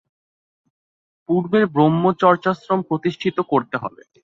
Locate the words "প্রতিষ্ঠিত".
2.89-3.37